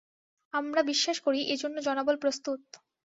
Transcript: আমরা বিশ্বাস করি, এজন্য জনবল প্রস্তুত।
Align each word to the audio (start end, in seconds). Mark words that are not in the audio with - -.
আমরা 0.53 0.81
বিশ্বাস 0.83 1.17
করি, 1.19 1.39
এজন্য 1.53 1.77
জনবল 1.81 2.15
প্রস্তুত। 2.17 2.61